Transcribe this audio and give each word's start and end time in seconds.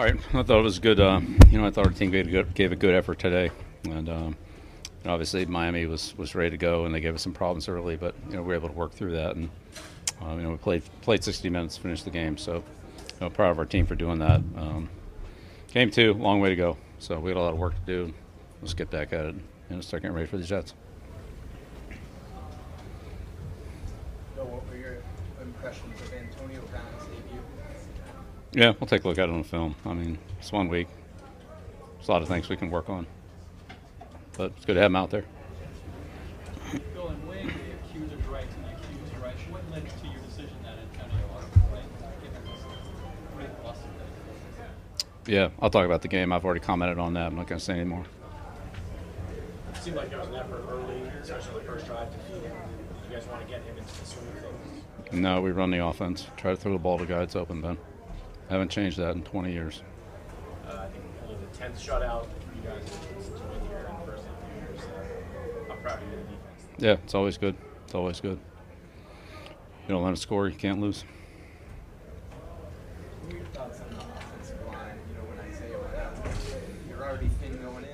All 0.00 0.06
right, 0.06 0.16
I 0.32 0.42
thought 0.42 0.60
it 0.60 0.62
was 0.62 0.78
good. 0.78 0.98
Uh, 0.98 1.20
you 1.50 1.58
know, 1.58 1.66
I 1.66 1.70
thought 1.70 1.84
our 1.84 1.92
team 1.92 2.10
gave 2.10 2.26
a 2.26 2.30
good, 2.30 2.54
gave 2.54 2.72
a 2.72 2.74
good 2.74 2.94
effort 2.94 3.18
today, 3.18 3.50
and 3.84 4.08
um, 4.08 4.36
obviously 5.04 5.44
Miami 5.44 5.84
was, 5.84 6.16
was 6.16 6.34
ready 6.34 6.48
to 6.48 6.56
go, 6.56 6.86
and 6.86 6.94
they 6.94 7.00
gave 7.00 7.14
us 7.14 7.20
some 7.20 7.34
problems 7.34 7.68
early, 7.68 7.96
but 7.96 8.14
you 8.30 8.36
know 8.36 8.40
we 8.40 8.48
were 8.48 8.54
able 8.54 8.70
to 8.70 8.74
work 8.74 8.92
through 8.92 9.12
that, 9.12 9.36
and 9.36 9.50
um, 10.22 10.38
you 10.38 10.42
know 10.44 10.52
we 10.52 10.56
played 10.56 10.82
played 11.02 11.22
60 11.22 11.50
minutes, 11.50 11.76
finished 11.76 12.06
the 12.06 12.10
game, 12.10 12.38
so 12.38 12.54
you 12.54 12.62
know, 13.20 13.28
proud 13.28 13.50
of 13.50 13.58
our 13.58 13.66
team 13.66 13.84
for 13.84 13.94
doing 13.94 14.18
that. 14.20 14.40
Um, 14.56 14.88
game 15.70 15.90
two, 15.90 16.14
long 16.14 16.40
way 16.40 16.48
to 16.48 16.56
go, 16.56 16.78
so 16.98 17.20
we 17.20 17.28
had 17.28 17.36
a 17.36 17.40
lot 17.40 17.52
of 17.52 17.58
work 17.58 17.74
to 17.74 17.84
do. 17.84 18.14
Let's 18.62 18.72
get 18.72 18.90
back 18.90 19.12
at 19.12 19.26
it 19.26 19.34
and 19.68 19.84
start 19.84 20.02
getting 20.02 20.16
ready 20.16 20.28
for 20.28 20.38
the 20.38 20.44
Jets. 20.44 20.72
What 24.34 24.66
were 24.66 24.76
your 24.78 24.96
impressions 25.42 26.00
of 26.00 26.10
Antonio 26.14 26.62
Brown's 26.70 27.04
debut? 27.04 27.42
Yeah, 28.52 28.72
we'll 28.80 28.88
take 28.88 29.04
a 29.04 29.08
look 29.08 29.18
at 29.18 29.28
it 29.28 29.32
on 29.32 29.42
the 29.42 29.48
film. 29.48 29.76
I 29.84 29.94
mean, 29.94 30.18
it's 30.40 30.50
one 30.50 30.68
week. 30.68 30.88
There's 31.96 32.08
a 32.08 32.12
lot 32.12 32.22
of 32.22 32.28
things 32.28 32.48
we 32.48 32.56
can 32.56 32.70
work 32.70 32.90
on, 32.90 33.06
but 34.36 34.52
it's 34.56 34.64
good 34.64 34.74
to 34.74 34.80
have 34.80 34.90
him 34.90 34.96
out 34.96 35.10
there. 35.10 35.24
Bill, 36.94 37.08
and 37.08 37.28
weighing 37.28 37.46
the 37.46 37.52
accuser's 37.52 38.26
rights 38.26 38.52
and 38.56 38.64
the 38.64 38.70
accused's 38.70 39.18
rights, 39.22 39.40
what 39.50 39.62
led 39.70 39.88
to 39.88 40.06
your 40.06 40.18
decision 40.20 40.56
that 40.64 40.78
Antonio 40.78 41.26
right, 41.72 42.22
given 42.22 42.42
this 42.44 42.64
great 43.36 43.64
loss? 43.64 43.76
Yeah, 45.26 45.50
I'll 45.60 45.70
talk 45.70 45.86
about 45.86 46.02
the 46.02 46.08
game. 46.08 46.32
I've 46.32 46.44
already 46.44 46.60
commented 46.60 46.98
on 46.98 47.14
that. 47.14 47.26
I'm 47.26 47.36
not 47.36 47.46
going 47.46 47.58
to 47.58 47.64
say 47.64 47.74
anymore. 47.74 48.04
It 49.74 49.76
seemed 49.76 49.96
like 49.96 50.10
there 50.10 50.18
was 50.18 50.28
an 50.28 50.34
effort 50.34 50.64
early, 50.68 51.02
especially 51.22 51.60
the 51.60 51.66
first 51.66 51.86
drive 51.86 52.10
to 52.12 52.18
feed 52.24 52.42
him. 52.42 52.56
You 53.08 53.16
guys 53.16 53.28
want 53.28 53.42
to 53.42 53.48
get 53.48 53.62
him 53.62 53.78
into 53.78 54.00
the 54.00 54.06
swing 54.06 54.26
of 54.28 54.34
things? 55.04 55.12
No, 55.12 55.40
we 55.40 55.52
run 55.52 55.70
the 55.70 55.84
offense. 55.84 56.26
Try 56.36 56.50
to 56.50 56.56
throw 56.56 56.72
the 56.72 56.78
ball 56.78 56.98
to 56.98 57.06
guys 57.06 57.36
open, 57.36 57.60
Ben. 57.60 57.78
Haven't 58.50 58.68
changed 58.68 58.96
that 58.96 59.14
in 59.14 59.22
20 59.22 59.52
years. 59.52 59.84
Uh, 60.66 60.72
I 60.72 60.88
think 60.88 61.04
only 61.22 61.36
the 61.40 61.56
tenth 61.56 61.78
shutout 61.78 62.24
for 62.24 62.56
you 62.56 62.68
guys 62.68 62.84
to 62.84 63.44
win 63.44 63.60
here 63.68 63.86
in 63.88 64.00
the 64.00 64.12
first 64.12 64.24
few 64.24 64.60
years. 64.60 64.80
Uh, 64.80 65.72
I'm 65.72 65.78
proud 65.80 65.98
of 65.98 66.02
you, 66.02 66.16
the 66.16 66.22
defense. 66.24 66.66
Yeah, 66.78 66.92
it's 66.94 67.14
always 67.14 67.38
good. 67.38 67.54
It's 67.84 67.94
always 67.94 68.20
good. 68.20 68.40
You 69.86 69.94
don't 69.94 70.02
let 70.02 70.08
them 70.08 70.16
score, 70.16 70.48
you 70.48 70.56
can't 70.56 70.80
lose. 70.80 71.04
What 73.22 73.32
were 73.32 73.38
your 73.38 73.46
thoughts 73.46 73.80
on 73.82 73.90
the 73.90 74.02
offensive 74.02 74.66
line? 74.66 74.98
You 75.08 75.14
know, 75.14 75.28
when 75.28 75.38
Isaiah 75.48 75.78
went 75.78 75.94
out, 75.94 76.12
you're 76.88 77.08
already 77.08 77.28
thin 77.40 77.56
going 77.62 77.84
in. 77.84 77.90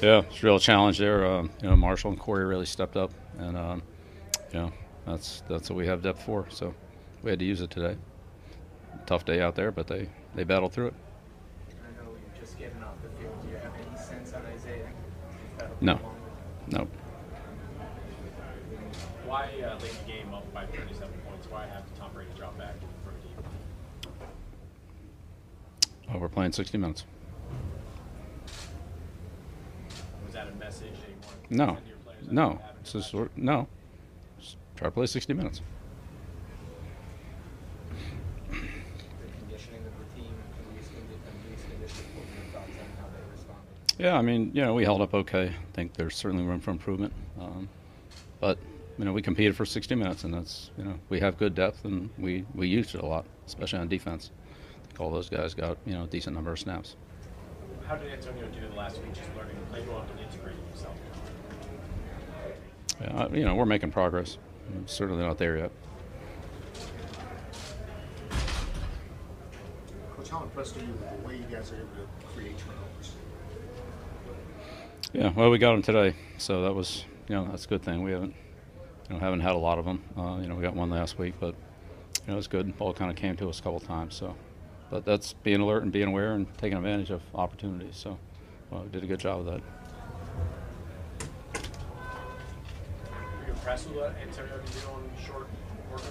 Yeah, 0.00 0.20
it's 0.20 0.40
a 0.40 0.46
real 0.46 0.60
challenge 0.60 0.98
there. 0.98 1.26
Um, 1.26 1.50
you 1.60 1.70
know, 1.70 1.74
Marshall 1.74 2.12
and 2.12 2.20
Corey 2.20 2.44
really 2.44 2.66
stepped 2.66 2.96
up, 2.96 3.10
and 3.40 3.56
um, 3.56 3.82
you 4.52 4.60
know 4.60 4.72
that's 5.06 5.42
that's 5.48 5.68
what 5.68 5.76
we 5.76 5.88
have 5.88 6.02
depth 6.02 6.22
for. 6.22 6.46
So 6.50 6.72
we 7.24 7.30
had 7.30 7.40
to 7.40 7.44
use 7.44 7.62
it 7.62 7.70
today. 7.70 7.96
Tough 9.08 9.24
day 9.24 9.40
out 9.40 9.54
there, 9.54 9.70
but 9.72 9.86
they 9.86 10.06
they 10.34 10.44
battled 10.44 10.74
through 10.74 10.88
it. 10.88 10.94
I 11.70 12.04
know 12.04 12.10
you're 12.10 12.44
just 12.44 12.58
getting 12.58 12.82
off 12.82 12.92
the 13.02 13.08
field. 13.18 13.40
Do 13.42 13.48
you 13.48 13.56
have 13.56 13.72
any 13.74 13.96
sense 13.98 14.34
on 14.34 14.42
Isaiah? 14.54 14.86
if 14.86 15.58
that'll 15.58 15.76
be 15.76 15.86
No. 15.86 15.92
long? 15.94 16.14
No, 16.66 16.86
Why 19.26 19.44
uh, 19.64 19.78
late 19.80 19.96
the 20.04 20.12
game 20.12 20.34
up 20.34 20.52
by 20.52 20.66
37 20.66 21.08
points? 21.26 21.46
Why 21.50 21.64
have 21.64 21.84
Tom 21.98 22.10
Brady 22.12 22.28
drop 22.36 22.58
back 22.58 22.74
for 23.02 23.08
a 23.08 23.14
deep? 23.22 24.18
oh, 26.12 26.18
we're 26.18 26.28
playing 26.28 26.52
60 26.52 26.76
minutes. 26.76 27.06
Was 30.26 30.34
that 30.34 30.48
a 30.48 30.54
message 30.56 30.92
that 31.00 31.08
you 31.08 31.16
wanted 31.24 31.48
to 31.48 31.56
No, 31.56 31.66
send 31.66 31.78
to 31.84 31.88
your 31.88 31.98
players? 32.04 32.30
no, 32.30 32.48
having 32.62 32.80
it's 32.82 32.92
to 32.92 32.98
just 32.98 33.14
no. 33.38 33.66
Just 34.38 34.56
try 34.76 34.88
to 34.88 34.90
play 34.90 35.06
60 35.06 35.32
minutes. 35.32 35.62
The 38.50 38.56
conditioning 40.18 41.02
of 41.02 41.08
the 41.08 41.14
team, 41.18 41.24
and 41.24 41.36
Luis 41.46 41.60
condi- 41.60 41.80
Luis. 41.80 41.92
What 42.14 42.26
were 42.26 42.34
your 42.34 42.52
thoughts 42.52 42.70
on 42.78 43.02
how 43.02 43.08
they 43.08 43.32
responded? 43.32 43.98
Yeah, 43.98 44.16
I 44.16 44.22
mean, 44.22 44.50
you 44.54 44.62
know, 44.62 44.74
we 44.74 44.84
held 44.84 45.00
up 45.00 45.14
okay. 45.14 45.48
I 45.48 45.72
think 45.74 45.94
there's 45.94 46.16
certainly 46.16 46.44
room 46.44 46.60
for 46.60 46.70
improvement. 46.70 47.12
Um, 47.40 47.68
but, 48.40 48.58
you 48.98 49.04
know, 49.04 49.12
we 49.12 49.22
competed 49.22 49.56
for 49.56 49.64
60 49.66 49.94
minutes, 49.94 50.24
and 50.24 50.32
that's, 50.34 50.70
you 50.78 50.84
know, 50.84 50.94
we 51.08 51.20
have 51.20 51.38
good 51.38 51.54
depth, 51.54 51.84
and 51.84 52.10
we, 52.18 52.44
we 52.54 52.68
used 52.68 52.94
it 52.94 53.02
a 53.02 53.06
lot, 53.06 53.26
especially 53.46 53.78
on 53.80 53.88
defense. 53.88 54.30
I 54.84 54.86
think 54.88 55.00
all 55.00 55.10
those 55.10 55.28
guys 55.28 55.54
got, 55.54 55.76
you 55.86 55.94
know, 55.94 56.04
a 56.04 56.06
decent 56.06 56.34
number 56.34 56.52
of 56.52 56.58
snaps. 56.58 56.96
How 57.86 57.96
did 57.96 58.12
Antonio 58.12 58.46
do 58.48 58.68
the 58.68 58.74
last 58.74 59.00
week 59.02 59.14
just 59.14 59.28
learning 59.36 59.56
the 59.70 59.76
playbook 59.76 60.04
and 60.10 60.20
integrating 60.20 60.62
himself? 60.68 60.94
Yeah, 63.00 63.28
you 63.32 63.44
know, 63.44 63.54
we're 63.54 63.64
making 63.66 63.92
progress. 63.92 64.38
I'm 64.74 64.86
certainly 64.86 65.24
not 65.24 65.38
there 65.38 65.56
yet. 65.56 65.70
Coach, 70.18 70.30
how 70.30 70.42
impressed 70.42 70.76
are 70.76 70.80
you 70.80 70.86
with 70.88 71.22
the 71.22 71.28
way 71.28 71.36
you 71.36 71.44
guys 71.44 71.70
are 71.70 71.76
able 71.76 71.86
to 71.86 72.26
create 72.34 72.56
turnovers? 72.58 73.12
Yeah, 75.12 75.32
well, 75.32 75.48
we 75.48 75.58
got 75.58 75.72
them 75.72 75.82
today, 75.82 76.16
so 76.38 76.62
that 76.62 76.74
was, 76.74 77.04
you 77.28 77.36
know, 77.36 77.46
that's 77.48 77.66
a 77.66 77.68
good 77.68 77.82
thing. 77.82 78.02
We 78.02 78.10
haven't, 78.10 78.34
you 79.08 79.14
know, 79.14 79.20
haven't 79.20 79.40
had 79.40 79.52
a 79.52 79.58
lot 79.58 79.78
of 79.78 79.84
them. 79.84 80.02
Uh, 80.16 80.38
you 80.42 80.48
know, 80.48 80.56
we 80.56 80.62
got 80.62 80.74
one 80.74 80.90
last 80.90 81.20
week, 81.20 81.34
but 81.38 81.54
you 82.26 82.32
know, 82.32 82.36
it's 82.36 82.48
good. 82.48 82.76
Ball 82.76 82.92
kind 82.92 83.12
of 83.12 83.16
came 83.16 83.36
to 83.36 83.48
us 83.48 83.60
a 83.60 83.62
couple 83.62 83.78
times, 83.78 84.16
so. 84.16 84.34
But 84.90 85.04
that's 85.04 85.34
being 85.34 85.60
alert 85.60 85.84
and 85.84 85.92
being 85.92 86.08
aware 86.08 86.32
and 86.32 86.52
taking 86.58 86.76
advantage 86.76 87.10
of 87.10 87.22
opportunities. 87.32 87.94
So, 87.94 88.18
well, 88.70 88.82
we 88.82 88.88
did 88.88 89.04
a 89.04 89.06
good 89.06 89.20
job 89.20 89.40
of 89.40 89.46
that. 89.46 89.60
Were 93.12 93.46
you 93.46 93.52
impressed 93.52 93.86
with 93.86 93.98
what 93.98 94.16
Antonio 94.20 94.58
did 94.58 94.84
on 94.84 95.08
short 95.24 95.46
work? 95.92 96.00
So, 96.00 96.10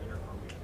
in 0.00 0.08
your 0.08 0.18
week? 0.44 0.54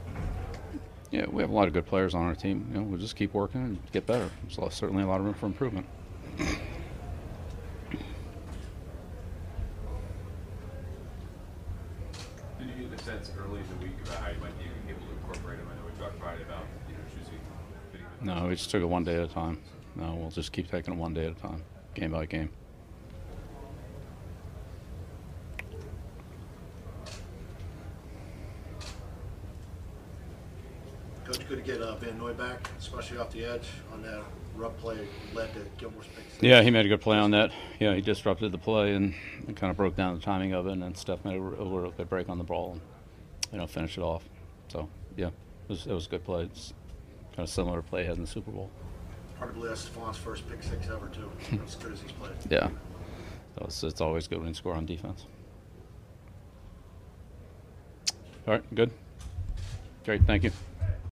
Yeah, 1.15 1.27
we 1.31 1.43
have 1.45 1.51
a 1.51 1.55
lot 1.55 1.69
of 1.69 1.75
good 1.75 1.87
players 1.87 2.13
on 2.13 2.27
our 2.27 2.35
team. 2.35 2.67
You 2.73 2.81
know, 2.81 2.83
we'll 2.83 2.99
just 2.99 3.15
keep 3.15 3.35
working 3.35 3.61
and 3.61 3.93
get 3.93 4.05
better. 4.05 4.29
There's 4.43 4.75
certainly 4.75 5.05
a 5.05 5.07
lot 5.07 5.21
of 5.21 5.27
room 5.27 5.35
for 5.35 5.47
improvement. 5.47 5.87
Did 6.37 6.49
you 12.59 12.89
get 12.89 13.01
a 13.01 13.05
sense 13.05 13.31
early 13.39 13.61
in 13.61 13.69
the 13.79 13.85
week 13.85 13.95
about 14.05 14.17
how 14.17 14.31
you 14.31 14.41
might 14.41 14.59
be 14.59 14.65
able 14.91 15.07
to 15.07 15.13
incorporate 15.13 15.59
them? 15.59 15.69
I 15.71 15.77
know 15.77 15.83
we 15.87 15.93
talked 16.03 16.19
Friday 16.19 16.43
about 16.43 16.65
you 16.89 16.95
know 16.95 17.01
choosing. 17.17 17.39
No, 18.21 18.49
we 18.49 18.57
just 18.57 18.73
took 18.73 18.83
it 18.83 18.87
one 18.87 19.05
day 19.05 19.15
at 19.15 19.23
a 19.23 19.33
time. 19.33 19.63
No, 19.95 20.17
we'll 20.17 20.33
just 20.33 20.51
keep 20.51 20.69
taking 20.69 20.95
it 20.95 20.97
one 20.97 21.15
day 21.15 21.27
at 21.27 21.33
a 21.37 21.41
time, 21.41 21.63
game 21.95 22.11
by 22.11 22.27
game. 22.27 22.51
Good 31.49 31.65
to 31.65 31.73
get 31.73 31.81
uh, 31.81 31.95
Van 31.97 32.19
Noy 32.19 32.33
back, 32.33 32.69
especially 32.79 33.19
off 33.19 33.31
the 33.31 33.45
edge 33.45 33.67
on 33.93 34.03
that 34.03 34.23
rub 34.57 34.77
play 34.79 35.07
led 35.35 35.53
to 35.55 35.61
Gilmore's 35.79 36.07
pick. 36.07 36.25
six. 36.31 36.43
Yeah, 36.43 36.63
he 36.63 36.71
made 36.71 36.87
a 36.87 36.89
good 36.89 37.01
play 37.01 37.19
on 37.19 37.33
that. 37.33 37.51
Yeah, 37.81 37.95
he 37.95 38.01
disrupted 38.01 38.53
the 38.53 38.59
play 38.59 38.95
and, 38.95 39.15
kind 39.57 39.71
of 39.71 39.77
broke 39.77 39.97
down 39.97 40.15
the 40.15 40.23
timing 40.23 40.53
of 40.53 40.67
it, 40.67 40.73
and 40.73 40.83
then 40.83 40.95
Steph 40.95 41.25
made 41.25 41.37
a, 41.37 41.39
a 41.39 41.65
real 41.65 41.91
good 41.91 42.09
break 42.09 42.29
on 42.29 42.39
the 42.39 42.45
ball 42.45 42.73
and 42.73 42.81
you 43.53 43.59
know 43.59 43.67
finished 43.67 43.99
it 43.99 44.03
off. 44.03 44.25
So 44.69 44.89
yeah, 45.17 45.29
it 45.29 45.33
was, 45.69 45.87
it 45.87 45.93
was 45.93 46.07
a 46.07 46.11
good 46.11 46.25
play. 46.25 46.45
It's 46.45 46.73
kind 47.35 47.47
of 47.47 47.53
similar 47.53 47.83
to 47.83 47.89
play 47.89 48.03
he 48.03 48.09
had 48.09 48.17
in 48.17 48.23
the 48.23 48.29
Super 48.29 48.51
Bowl. 48.51 48.71
Arguably 49.41 49.69
that's 49.69 49.83
Stephon's 49.83 50.17
first 50.17 50.49
pick 50.49 50.63
six 50.63 50.89
ever 50.89 51.09
too, 51.09 51.31
as 51.67 51.75
good 51.75 51.93
as 51.93 52.01
he's 52.01 52.13
played. 52.13 52.33
Yeah, 52.49 52.69
so 53.59 53.65
it's, 53.67 53.83
it's 53.83 54.01
always 54.01 54.29
good 54.29 54.39
when 54.39 54.49
you 54.49 54.55
score 54.55 54.75
on 54.75 54.87
defense. 54.87 55.27
All 58.47 58.55
right, 58.55 58.75
good. 58.75 58.91
Great, 60.05 60.23
thank 60.27 60.45
you. 60.45 60.51